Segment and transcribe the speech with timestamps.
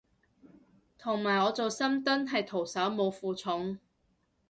[0.97, 3.77] 同埋我做深蹲係徒手冇負重